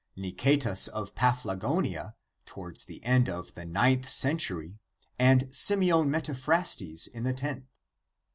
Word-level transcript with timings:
Nicetas 0.17 0.87
of 0.87 1.13
Paphlagonia, 1.13 2.15
towards 2.47 2.85
the 2.85 3.05
end 3.05 3.29
of 3.29 3.53
the 3.53 3.65
ninth 3.65 4.09
century, 4.09 4.79
and 5.19 5.47
Simeon 5.55 6.09
Metaphrastes 6.09 7.05
in 7.05 7.21
the 7.21 7.33
tenth. 7.33 7.65